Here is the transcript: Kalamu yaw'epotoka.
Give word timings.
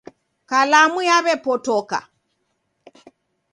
Kalamu 0.49 0.99
yaw'epotoka. 1.09 1.99